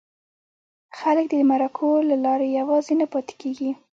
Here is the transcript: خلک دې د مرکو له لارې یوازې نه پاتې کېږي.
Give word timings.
خلک 0.99 1.25
دې 1.31 1.39
د 1.43 1.47
مرکو 1.51 1.89
له 2.09 2.15
لارې 2.25 2.55
یوازې 2.59 2.93
نه 3.01 3.05
پاتې 3.13 3.33
کېږي. 3.41 3.71